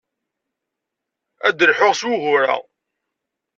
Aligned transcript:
Ad 1.47 1.53
d-lhuɣ 1.57 1.93
s 1.95 2.01
wugur-a. 2.07 2.55